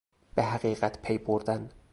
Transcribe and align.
به 0.35 0.43
حقیقت 0.43 1.01
پی 1.01 1.17
بردن 1.17 1.69